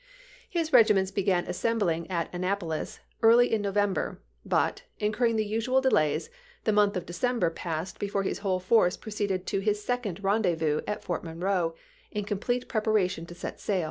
[0.49, 6.31] His regiments began assembling at An napolis early in November, but, incurring the usual delays,
[6.63, 11.03] the month of December passed before his whole force proceeded to his second rendezvous at
[11.03, 11.75] Fort Monroe
[12.09, 13.79] in complete preparation to set sail.